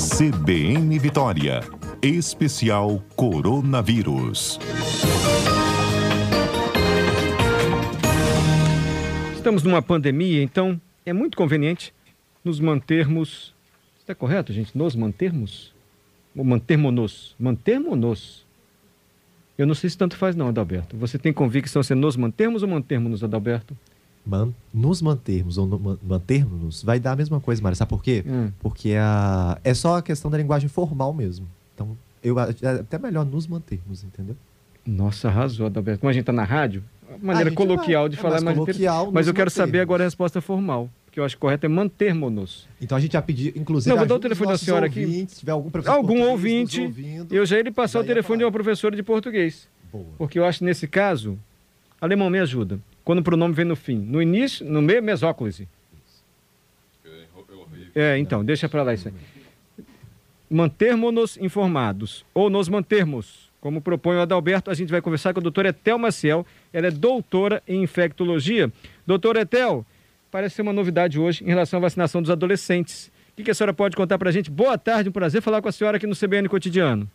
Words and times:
CBN 0.00 0.98
Vitória. 0.98 1.60
Especial 2.00 3.04
Coronavírus. 3.14 4.58
Estamos 9.34 9.62
numa 9.62 9.82
pandemia, 9.82 10.42
então 10.42 10.80
é 11.04 11.12
muito 11.12 11.36
conveniente 11.36 11.92
nos 12.42 12.58
mantermos. 12.58 13.54
Está 13.98 14.14
correto, 14.14 14.54
gente? 14.54 14.76
Nos 14.76 14.96
mantermos? 14.96 15.74
Ou 16.34 16.44
mantermos-nos? 16.44 17.36
Mantermos-nos. 17.38 18.46
Eu 19.58 19.66
não 19.66 19.74
sei 19.74 19.90
se 19.90 19.98
tanto 19.98 20.16
faz, 20.16 20.34
não, 20.34 20.48
Adalberto. 20.48 20.96
Você 20.96 21.18
tem 21.18 21.30
convicção 21.30 21.82
se 21.82 21.92
é 21.92 21.96
nos 21.96 22.16
mantermos 22.16 22.62
ou 22.62 22.68
mantermos-nos, 22.70 23.22
Adalberto? 23.22 23.76
Man, 24.24 24.52
nos 24.72 25.00
mantermos 25.00 25.56
ou 25.56 25.66
no, 25.66 25.98
mantermos 26.02 26.82
vai 26.82 27.00
dar 27.00 27.12
a 27.12 27.16
mesma 27.16 27.40
coisa, 27.40 27.62
Mário. 27.62 27.76
Sabe 27.76 27.88
por 27.88 28.02
quê? 28.02 28.22
Hum. 28.26 28.50
Porque 28.60 28.94
a, 28.94 29.58
é 29.64 29.72
só 29.74 29.96
a 29.96 30.02
questão 30.02 30.30
da 30.30 30.36
linguagem 30.36 30.68
formal 30.68 31.12
mesmo. 31.12 31.46
Então, 31.74 31.96
eu, 32.22 32.38
é 32.38 32.80
até 32.80 32.98
melhor 32.98 33.24
nos 33.24 33.46
mantermos, 33.46 34.04
entendeu? 34.04 34.36
Nossa, 34.86 35.28
arrasou, 35.28 35.66
Adalberto. 35.66 36.00
Como 36.00 36.10
a 36.10 36.12
gente 36.12 36.22
está 36.22 36.32
na 36.32 36.44
rádio, 36.44 36.82
maneira 37.20 37.50
coloquial 37.50 38.02
vai, 38.02 38.10
de 38.10 38.16
é 38.16 38.20
falar 38.20 38.38
é 38.38 38.40
mais, 38.40 38.56
mais 38.56 38.58
coloquial, 38.58 39.12
Mas 39.12 39.26
eu 39.26 39.34
quero 39.34 39.50
saber 39.50 39.80
agora 39.80 40.04
a 40.04 40.06
resposta 40.06 40.40
formal. 40.40 40.88
Que 41.10 41.18
eu 41.18 41.24
acho 41.24 41.36
correto 41.38 41.66
é 41.66 41.68
mantermos-nos. 41.68 42.68
Então 42.80 42.96
a 42.96 43.00
gente 43.00 43.14
já 43.14 43.22
pediu, 43.22 43.52
inclusive. 43.56 43.90
Não, 43.90 43.96
vou 43.96 44.06
dar 44.06 44.14
o 44.14 44.20
telefone 44.20 44.52
da 44.52 44.58
senhora 44.58 44.86
aqui. 44.86 45.26
Se 45.28 45.40
tiver 45.40 45.50
algum 45.50 45.68
professor 45.68 45.96
algum 45.96 46.22
ouvinte, 46.22 47.26
eu 47.30 47.44
já 47.44 47.58
ia 47.58 47.72
passar 47.72 47.98
o 47.98 48.04
telefone 48.04 48.38
de 48.38 48.44
uma 48.44 48.52
professora 48.52 48.94
de 48.94 49.02
português. 49.02 49.68
Boa. 49.92 50.04
Porque 50.16 50.38
eu 50.38 50.44
acho 50.44 50.64
nesse 50.64 50.86
caso, 50.86 51.36
alemão 52.00 52.30
me 52.30 52.38
ajuda. 52.38 52.78
Quando 53.04 53.20
o 53.20 53.22
pronome 53.22 53.54
vem 53.54 53.64
no 53.64 53.76
fim. 53.76 53.96
No 53.98 54.20
início, 54.20 54.64
no 54.64 54.80
meio, 54.82 55.02
mesóclise. 55.02 55.68
É, 57.94 58.18
então, 58.18 58.44
deixa 58.44 58.68
para 58.68 58.82
lá 58.82 58.94
isso 58.94 59.08
aí. 59.08 59.14
Mantermos-nos 60.48 61.36
informados, 61.38 62.24
ou 62.34 62.50
nos 62.50 62.68
mantermos 62.68 63.50
como 63.60 63.80
propõe 63.80 64.16
o 64.16 64.20
Adalberto, 64.20 64.70
a 64.70 64.74
gente 64.74 64.90
vai 64.90 65.02
conversar 65.02 65.34
com 65.34 65.40
a 65.40 65.42
doutora 65.42 65.68
Etel 65.68 65.98
Maciel. 65.98 66.46
Ela 66.72 66.86
é 66.86 66.90
doutora 66.90 67.62
em 67.68 67.82
infectologia. 67.82 68.72
Doutora 69.06 69.42
Etel, 69.42 69.84
parece 70.30 70.56
ser 70.56 70.62
uma 70.62 70.72
novidade 70.72 71.20
hoje 71.20 71.44
em 71.44 71.48
relação 71.48 71.78
à 71.78 71.82
vacinação 71.82 72.22
dos 72.22 72.30
adolescentes. 72.30 73.12
O 73.38 73.42
que 73.42 73.50
a 73.50 73.54
senhora 73.54 73.74
pode 73.74 73.96
contar 73.96 74.18
para 74.18 74.30
a 74.30 74.32
gente? 74.32 74.50
Boa 74.50 74.78
tarde, 74.78 75.08
um 75.08 75.12
prazer 75.12 75.42
falar 75.42 75.60
com 75.60 75.68
a 75.68 75.72
senhora 75.72 75.98
aqui 75.98 76.06
no 76.06 76.16
CBN 76.16 76.48
Cotidiano. 76.48 77.08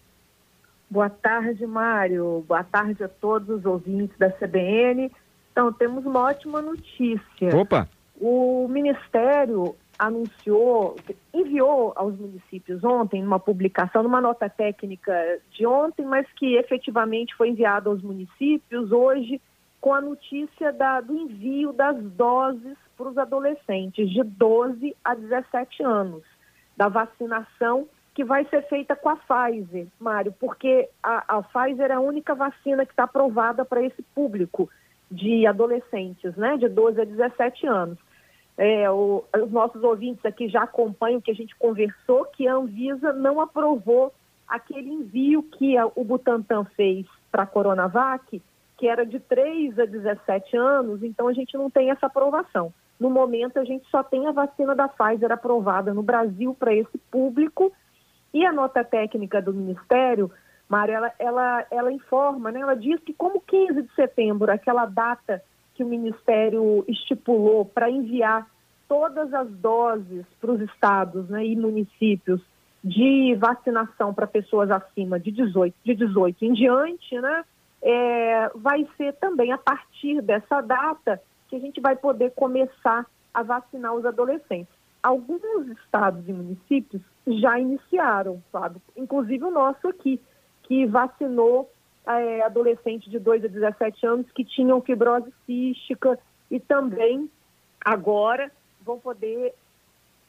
Boa 0.89 1.09
tarde, 1.09 1.65
Mário. 1.65 2.45
Boa 2.47 2.63
tarde 2.63 3.03
a 3.03 3.07
todos 3.07 3.49
os 3.49 3.65
ouvintes 3.65 4.15
da 4.17 4.29
CBN. 4.29 5.11
Então, 5.55 5.71
temos 5.71 6.05
uma 6.05 6.19
ótima 6.19 6.61
notícia. 6.61 7.55
Opa! 7.55 7.87
O 8.19 8.67
Ministério 8.67 9.73
anunciou, 9.97 10.97
enviou 11.33 11.93
aos 11.95 12.19
municípios 12.19 12.83
ontem, 12.83 13.23
numa 13.23 13.39
publicação, 13.39 14.03
numa 14.03 14.19
nota 14.19 14.49
técnica 14.49 15.13
de 15.51 15.65
ontem, 15.65 16.05
mas 16.05 16.27
que 16.33 16.57
efetivamente 16.57 17.33
foi 17.35 17.51
enviada 17.51 17.89
aos 17.89 18.01
municípios 18.01 18.91
hoje, 18.91 19.39
com 19.79 19.93
a 19.93 20.01
notícia 20.01 20.73
da, 20.73 20.99
do 20.99 21.15
envio 21.15 21.71
das 21.71 22.03
doses 22.03 22.75
para 22.97 23.07
os 23.07 23.17
adolescentes 23.17 24.09
de 24.09 24.23
12 24.23 24.93
a 25.05 25.15
17 25.15 25.83
anos, 25.83 26.23
da 26.75 26.89
vacinação 26.89 27.87
que 28.13 28.25
vai 28.25 28.43
ser 28.49 28.67
feita 28.67 28.93
com 28.93 29.07
a 29.07 29.15
Pfizer, 29.15 29.87
Mário, 29.97 30.33
porque 30.37 30.89
a, 31.01 31.37
a 31.37 31.43
Pfizer 31.43 31.91
é 31.91 31.93
a 31.93 31.99
única 32.01 32.35
vacina 32.35 32.85
que 32.85 32.91
está 32.91 33.05
aprovada 33.05 33.63
para 33.63 33.81
esse 33.81 34.01
público 34.13 34.69
de 35.09 35.45
adolescentes, 35.45 36.35
né, 36.35 36.57
de 36.57 36.67
12 36.67 37.01
a 37.01 37.05
17 37.05 37.67
anos 37.67 37.97
é, 38.57 38.89
o, 38.89 39.23
os 39.35 39.51
nossos 39.51 39.83
ouvintes 39.83 40.25
aqui 40.25 40.47
já 40.47 40.63
acompanham 40.63 41.21
que 41.21 41.31
a 41.31 41.35
gente 41.35 41.55
conversou, 41.55 42.25
que 42.25 42.47
a 42.47 42.55
Anvisa 42.55 43.11
não 43.11 43.41
aprovou 43.41 44.13
aquele 44.47 44.89
envio 44.89 45.43
que 45.43 45.77
a, 45.77 45.85
o 45.87 46.03
Butantan 46.03 46.63
fez 46.75 47.05
para 47.31 47.43
a 47.43 47.47
Coronavac, 47.47 48.41
que 48.77 48.87
era 48.87 49.05
de 49.05 49.19
3 49.19 49.79
a 49.79 49.85
17 49.85 50.55
anos, 50.55 51.03
então 51.03 51.27
a 51.27 51.33
gente 51.33 51.55
não 51.57 51.69
tem 51.69 51.89
essa 51.89 52.05
aprovação. 52.05 52.73
No 52.99 53.09
momento, 53.09 53.59
a 53.59 53.65
gente 53.65 53.85
só 53.89 54.03
tem 54.03 54.25
a 54.25 54.31
vacina 54.31 54.73
da 54.73 54.87
Pfizer 54.87 55.31
aprovada 55.31 55.93
no 55.93 56.01
Brasil 56.01 56.55
para 56.57 56.73
esse 56.73 56.97
público 57.11 57.73
e 58.33 58.45
a 58.45 58.53
nota 58.53 58.83
técnica 58.83 59.41
do 59.41 59.53
Ministério, 59.53 60.31
Mário, 60.67 60.95
ela, 60.95 61.13
ela, 61.19 61.65
ela 61.69 61.91
informa, 61.91 62.51
né, 62.51 62.59
ela 62.59 62.75
diz 62.75 62.99
que 63.01 63.13
como 63.13 63.39
15 63.41 63.83
de 63.83 63.93
setembro, 63.93 64.51
aquela 64.51 64.85
data 64.85 65.43
que 65.75 65.83
o 65.83 65.87
Ministério 65.87 66.83
estipulou 66.87 67.65
para 67.65 67.89
enviar 67.89 68.49
todas 68.87 69.33
as 69.33 69.49
doses 69.49 70.25
para 70.39 70.51
os 70.51 70.61
estados 70.61 71.29
né, 71.29 71.45
e 71.45 71.55
municípios 71.55 72.41
de 72.83 73.35
vacinação 73.35 74.13
para 74.13 74.27
pessoas 74.27 74.69
acima 74.69 75.19
de 75.19 75.31
18, 75.31 75.75
de 75.83 75.95
18 75.95 76.45
em 76.45 76.53
diante, 76.53 77.19
né, 77.19 77.43
é, 77.81 78.49
vai 78.55 78.87
ser 78.97 79.13
também 79.13 79.51
a 79.51 79.57
partir 79.57 80.21
dessa 80.21 80.61
data 80.61 81.21
que 81.47 81.55
a 81.55 81.59
gente 81.59 81.79
vai 81.79 81.95
poder 81.95 82.31
começar 82.31 83.05
a 83.33 83.43
vacinar 83.43 83.93
os 83.93 84.05
adolescentes. 84.05 84.73
Alguns 85.03 85.67
estados 85.67 86.27
e 86.27 86.33
municípios 86.33 87.01
já 87.27 87.59
iniciaram, 87.59 88.41
sabe? 88.51 88.77
Inclusive 88.95 89.43
o 89.43 89.51
nosso 89.51 89.87
aqui, 89.87 90.19
que 90.67 90.85
vacinou 90.85 91.69
é, 92.07 92.41
adolescentes 92.43 93.09
de 93.09 93.19
2 93.19 93.45
a 93.45 93.47
17 93.47 94.05
anos 94.05 94.31
que 94.31 94.43
tinham 94.43 94.81
fibrose 94.81 95.31
cística 95.45 96.19
e 96.49 96.59
também 96.59 97.29
agora 97.83 98.51
vão 98.81 98.99
poder 98.99 99.53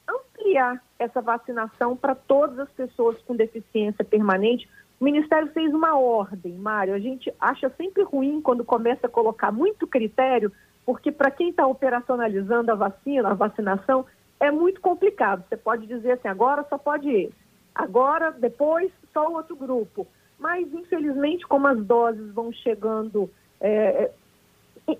ampliar 0.08 0.82
essa 0.98 1.20
vacinação 1.20 1.96
para 1.96 2.14
todas 2.14 2.58
as 2.58 2.70
pessoas 2.70 3.20
com 3.22 3.34
deficiência 3.34 4.04
permanente. 4.04 4.68
O 5.00 5.04
Ministério 5.04 5.48
fez 5.48 5.74
uma 5.74 5.98
ordem, 5.98 6.52
Mário. 6.54 6.94
A 6.94 6.98
gente 6.98 7.32
acha 7.40 7.68
sempre 7.70 8.02
ruim 8.02 8.40
quando 8.40 8.64
começa 8.64 9.06
a 9.06 9.10
colocar 9.10 9.52
muito 9.52 9.86
critério, 9.86 10.52
porque 10.84 11.10
para 11.10 11.30
quem 11.30 11.50
está 11.50 11.66
operacionalizando 11.66 12.70
a 12.70 12.74
vacina, 12.74 13.30
a 13.30 13.34
vacinação, 13.34 14.06
é 14.38 14.50
muito 14.50 14.80
complicado. 14.80 15.44
Você 15.48 15.56
pode 15.56 15.86
dizer 15.86 16.12
assim, 16.12 16.28
agora 16.28 16.64
só 16.68 16.78
pode 16.78 17.10
esse, 17.10 17.34
agora, 17.74 18.30
depois, 18.30 18.90
só 19.12 19.30
outro 19.30 19.56
grupo 19.56 20.06
mas 20.38 20.72
infelizmente, 20.72 21.46
como 21.46 21.66
as 21.66 21.82
doses 21.84 22.32
vão 22.32 22.52
chegando 22.52 23.30
é, 23.60 24.10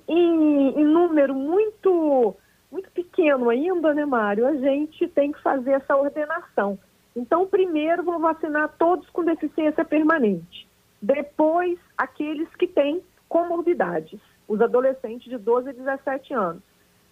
em, 0.09 0.81
em, 0.81 0.85
número 0.85 1.35
muito, 1.35 2.35
muito 2.71 2.91
pequeno 2.91 3.51
ainda, 3.51 3.95
né, 3.95 4.05
Mário? 4.05 4.47
A 4.47 4.57
gente 4.57 5.07
tem 5.09 5.33
que 5.33 5.43
fazer 5.43 5.73
essa 5.73 5.97
ordenação. 5.97 6.79
Então, 7.15 7.47
primeiro 7.47 8.03
vão 8.03 8.19
vacinar 8.19 8.75
todos 8.79 9.09
com 9.11 9.25
deficiência 9.25 9.85
permanente. 9.85 10.67
Depois, 11.01 11.79
aqueles 11.97 12.49
que 12.57 12.67
têm 12.67 13.03
comorbidades, 13.29 14.21
os 14.49 14.61
adolescentes 14.61 15.29
de 15.29 15.39
12 15.39 15.71
a 15.71 15.73
17 15.73 16.35
anos. 16.35 16.63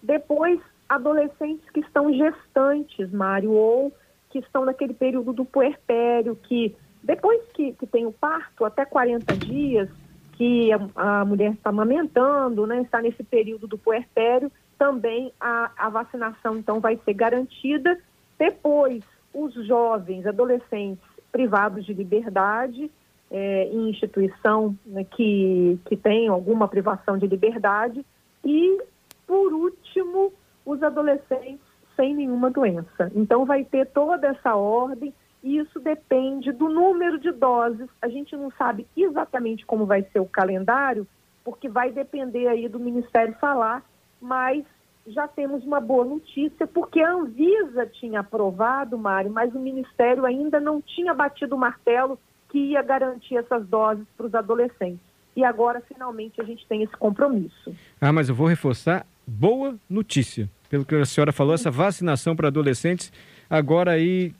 Depois, 0.02 0.60
adolescentes 0.88 1.68
que 1.70 1.80
estão 1.80 2.12
gestantes, 2.12 3.10
Mário, 3.10 3.52
ou 3.52 3.92
que 4.30 4.38
estão 4.38 4.64
naquele 4.64 4.94
período 4.94 5.32
do 5.32 5.44
puerpério, 5.44 6.36
que 6.36 6.74
depois 7.04 7.42
que, 7.52 7.72
que 7.72 7.86
tem 7.86 8.06
o 8.06 8.12
parto, 8.12 8.64
até 8.64 8.84
40 8.84 9.36
dias, 9.36 9.88
que 10.32 10.72
a, 10.72 11.20
a 11.20 11.24
mulher 11.24 11.52
está 11.52 11.68
amamentando, 11.70 12.66
né, 12.66 12.80
está 12.80 13.00
nesse 13.00 13.22
período 13.22 13.66
do 13.66 13.78
puerpério, 13.78 14.50
também 14.78 15.32
a, 15.38 15.70
a 15.76 15.88
vacinação 15.90 16.56
então 16.56 16.80
vai 16.80 16.98
ser 17.04 17.12
garantida. 17.12 17.98
Depois, 18.38 19.04
os 19.32 19.54
jovens, 19.66 20.26
adolescentes 20.26 21.04
privados 21.30 21.84
de 21.84 21.92
liberdade, 21.92 22.90
é, 23.30 23.64
em 23.66 23.90
instituição 23.90 24.74
né, 24.86 25.04
que, 25.04 25.78
que 25.84 25.96
tem 25.96 26.28
alguma 26.28 26.68
privação 26.68 27.18
de 27.18 27.26
liberdade. 27.26 28.04
E, 28.44 28.82
por 29.26 29.52
último, 29.52 30.32
os 30.64 30.82
adolescentes 30.82 31.60
sem 31.96 32.14
nenhuma 32.14 32.50
doença. 32.50 33.12
Então, 33.14 33.44
vai 33.44 33.62
ter 33.64 33.86
toda 33.86 34.26
essa 34.26 34.56
ordem 34.56 35.12
e 35.44 35.58
isso 35.58 35.78
depende 35.78 36.50
do 36.52 36.70
número 36.70 37.20
de 37.20 37.30
doses. 37.30 37.86
A 38.00 38.08
gente 38.08 38.34
não 38.34 38.50
sabe 38.52 38.86
exatamente 38.96 39.66
como 39.66 39.84
vai 39.84 40.02
ser 40.10 40.18
o 40.18 40.24
calendário, 40.24 41.06
porque 41.44 41.68
vai 41.68 41.92
depender 41.92 42.48
aí 42.48 42.66
do 42.66 42.80
Ministério 42.80 43.36
falar, 43.38 43.84
mas 44.18 44.64
já 45.06 45.28
temos 45.28 45.62
uma 45.62 45.80
boa 45.80 46.02
notícia, 46.02 46.66
porque 46.66 46.98
a 46.98 47.12
Anvisa 47.12 47.84
tinha 47.84 48.20
aprovado, 48.20 48.96
Mário, 48.96 49.30
mas 49.30 49.54
o 49.54 49.58
Ministério 49.58 50.24
ainda 50.24 50.58
não 50.58 50.80
tinha 50.80 51.12
batido 51.12 51.56
o 51.56 51.58
martelo 51.58 52.18
que 52.48 52.58
ia 52.58 52.80
garantir 52.80 53.36
essas 53.36 53.66
doses 53.66 54.06
para 54.16 54.26
os 54.26 54.34
adolescentes. 54.34 55.04
E 55.36 55.44
agora, 55.44 55.82
finalmente, 55.86 56.40
a 56.40 56.44
gente 56.44 56.66
tem 56.66 56.82
esse 56.82 56.96
compromisso. 56.96 57.74
Ah, 58.00 58.12
mas 58.12 58.30
eu 58.30 58.34
vou 58.34 58.46
reforçar, 58.46 59.04
boa 59.26 59.74
notícia. 59.90 60.48
Pelo 60.70 60.86
que 60.86 60.94
a 60.94 61.04
senhora 61.04 61.32
falou, 61.32 61.52
essa 61.52 61.70
vacinação 61.70 62.34
para 62.34 62.48
adolescentes, 62.48 63.12
agora 63.50 63.90
aí 63.90 64.32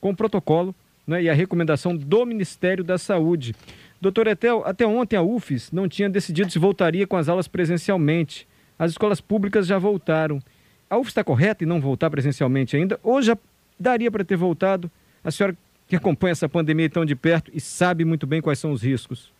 com 0.00 0.10
o 0.10 0.16
protocolo 0.16 0.74
né, 1.06 1.22
e 1.22 1.28
a 1.28 1.34
recomendação 1.34 1.96
do 1.96 2.24
Ministério 2.24 2.84
da 2.84 2.98
Saúde. 2.98 3.54
Doutor 4.00 4.26
Etel, 4.26 4.62
até 4.64 4.86
ontem 4.86 5.16
a 5.16 5.22
UFES 5.22 5.70
não 5.72 5.88
tinha 5.88 6.08
decidido 6.08 6.50
se 6.50 6.58
voltaria 6.58 7.06
com 7.06 7.16
as 7.16 7.28
aulas 7.28 7.48
presencialmente. 7.48 8.48
As 8.78 8.92
escolas 8.92 9.20
públicas 9.20 9.66
já 9.66 9.78
voltaram. 9.78 10.40
A 10.88 10.96
UFES 10.96 11.08
está 11.10 11.22
correta 11.22 11.64
em 11.64 11.66
não 11.66 11.80
voltar 11.80 12.08
presencialmente 12.08 12.76
ainda? 12.76 12.98
Ou 13.02 13.20
já 13.20 13.36
daria 13.78 14.10
para 14.10 14.24
ter 14.24 14.36
voltado 14.36 14.90
A 15.24 15.30
senhora 15.30 15.56
que 15.86 15.96
acompanha 15.96 16.32
essa 16.32 16.48
pandemia 16.48 16.88
tão 16.88 17.04
de 17.04 17.16
perto 17.16 17.50
e 17.52 17.60
sabe 17.60 18.04
muito 18.04 18.26
bem 18.26 18.40
quais 18.40 18.58
são 18.58 18.70
os 18.70 18.82
riscos. 18.82 19.32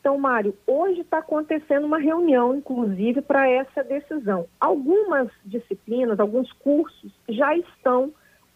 Então, 0.00 0.18
Mário, 0.18 0.52
hoje 0.66 1.02
está 1.02 1.18
acontecendo 1.18 1.86
uma 1.86 1.98
reunião, 1.98 2.56
inclusive, 2.56 3.22
para 3.22 3.48
essa 3.48 3.84
decisão. 3.84 4.46
Algumas 4.58 5.28
disciplinas, 5.44 6.18
alguns 6.18 6.50
cursos 6.54 7.12
já 7.28 7.56
estão 7.56 8.12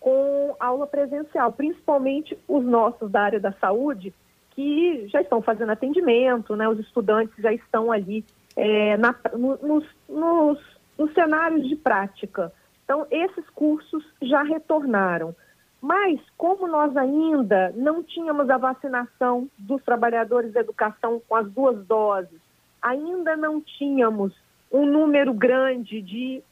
com 0.07 0.55
aula 0.61 0.87
presencial, 0.87 1.51
principalmente 1.51 2.39
os 2.47 2.65
nossos 2.65 3.11
da 3.11 3.23
área 3.23 3.41
da 3.41 3.51
saúde, 3.55 4.15
que 4.53 5.09
já 5.09 5.21
estão 5.21 5.43
fazendo 5.43 5.73
atendimento, 5.73 6.55
né? 6.55 6.69
os 6.69 6.79
estudantes 6.79 7.35
já 7.43 7.53
estão 7.53 7.91
ali 7.91 8.25
é, 8.55 8.97
na, 8.99 9.17
no, 9.33 9.57
nos, 9.57 9.85
nos, 10.09 10.61
nos 10.97 11.13
cenários 11.13 11.69
de 11.69 11.75
prática. 11.75 12.53
Então, 12.85 13.05
esses 13.11 13.51
cursos 13.51 14.05
já 14.23 14.45
retornaram. 14.45 15.35
Mas, 15.83 16.21
como 16.39 16.69
nós 16.69 16.97
ainda 16.97 17.73
não 17.75 18.01
tínhamos 18.01 18.49
a 18.49 18.59
vacinação 18.59 19.49
dos 19.59 19.83
trabalhadores 19.83 20.53
da 20.53 20.61
educação 20.61 21.21
com 21.29 21.35
as 21.35 21.51
duas 21.51 21.85
doses, 21.85 22.41
ainda 22.81 23.37
não 23.37 23.61
tínhamos 23.61 24.33
um 24.71 24.87
número 24.87 25.35
grande 25.35 26.01
de. 26.01 26.45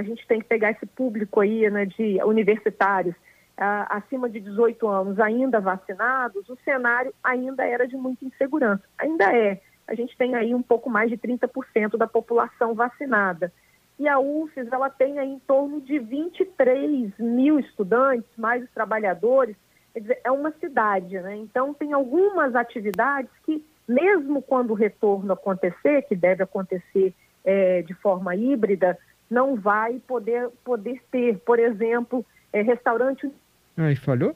A 0.00 0.02
gente 0.02 0.26
tem 0.26 0.40
que 0.40 0.46
pegar 0.46 0.70
esse 0.70 0.86
público 0.86 1.40
aí, 1.40 1.68
né, 1.70 1.84
de 1.84 2.18
universitários 2.24 3.14
uh, 3.58 3.84
acima 3.90 4.30
de 4.30 4.40
18 4.40 4.88
anos 4.88 5.20
ainda 5.20 5.60
vacinados, 5.60 6.48
o 6.48 6.56
cenário 6.64 7.12
ainda 7.22 7.66
era 7.66 7.86
de 7.86 7.96
muita 7.96 8.24
insegurança. 8.24 8.82
Ainda 8.96 9.30
é. 9.36 9.60
A 9.86 9.94
gente 9.94 10.16
tem 10.16 10.34
aí 10.34 10.54
um 10.54 10.62
pouco 10.62 10.88
mais 10.88 11.10
de 11.10 11.18
30% 11.18 11.98
da 11.98 12.06
população 12.06 12.74
vacinada 12.74 13.52
e 13.98 14.08
a 14.08 14.18
UFES 14.18 14.72
ela 14.72 14.88
tem 14.88 15.18
aí 15.18 15.28
em 15.28 15.38
torno 15.40 15.82
de 15.82 15.98
23 15.98 17.12
mil 17.18 17.60
estudantes, 17.60 18.30
mais 18.38 18.64
os 18.64 18.70
trabalhadores, 18.70 19.54
quer 19.92 20.00
dizer, 20.00 20.20
é 20.24 20.30
uma 20.30 20.50
cidade, 20.52 21.20
né? 21.20 21.36
Então 21.36 21.74
tem 21.74 21.92
algumas 21.92 22.56
atividades 22.56 23.30
que, 23.44 23.62
mesmo 23.86 24.40
quando 24.40 24.70
o 24.70 24.74
retorno 24.74 25.34
acontecer, 25.34 26.00
que 26.08 26.16
deve 26.16 26.42
acontecer 26.42 27.12
é, 27.44 27.82
de 27.82 27.92
forma 27.92 28.34
híbrida, 28.34 28.96
não 29.30 29.54
vai 29.54 30.00
poder, 30.00 30.48
poder 30.64 31.00
ter, 31.10 31.38
por 31.38 31.58
exemplo, 31.58 32.26
é, 32.52 32.60
restaurante. 32.60 33.30
Aí 33.76 33.94
falhou? 33.94 34.34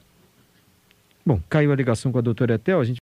Bom, 1.26 1.40
caiu 1.48 1.72
a 1.72 1.76
ligação 1.76 2.12
com 2.12 2.18
a 2.18 2.22
doutora 2.22 2.54
Etel, 2.54 2.80
a 2.80 2.84
gente 2.84 2.92